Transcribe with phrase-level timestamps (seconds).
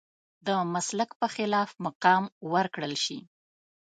[0.47, 3.19] د مسلک په خلاف مقام ورکړل شي.